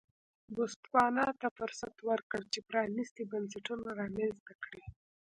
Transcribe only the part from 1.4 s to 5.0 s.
فرصت ورکړ چې پرانیستي بنسټونه رامنځته کړي.